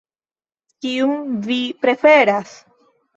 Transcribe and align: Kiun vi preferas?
Kiun 0.85 1.19
vi 1.47 1.57
preferas? 1.83 2.55